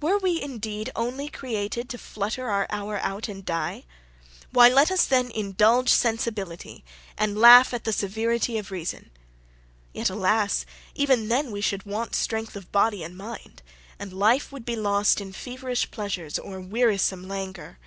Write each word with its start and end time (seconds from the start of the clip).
Were 0.00 0.16
we, 0.16 0.40
indeed, 0.40 0.92
only 0.94 1.28
created 1.28 1.88
to 1.88 1.98
flutter 1.98 2.48
our 2.48 2.68
hour 2.70 3.00
out 3.00 3.26
and 3.26 3.44
die 3.44 3.82
why 4.52 4.68
let 4.68 4.92
us 4.92 5.04
then 5.06 5.28
indulge 5.32 5.88
sensibility, 5.88 6.84
and 7.18 7.36
laugh 7.36 7.74
at 7.74 7.82
the 7.82 7.92
severity 7.92 8.58
of 8.58 8.70
reason. 8.70 9.10
Yet, 9.92 10.08
alas! 10.08 10.66
even 10.94 11.26
then 11.26 11.50
we 11.50 11.60
should 11.62 11.82
want 11.84 12.14
strength 12.14 12.54
of 12.54 12.70
body 12.70 13.02
and 13.02 13.16
mind, 13.16 13.60
and 13.98 14.12
life 14.12 14.52
would 14.52 14.64
be 14.64 14.76
lost 14.76 15.20
in 15.20 15.32
feverish 15.32 15.90
pleasures 15.90 16.38
or 16.38 16.60
wearisome 16.60 17.26
languor. 17.26 17.80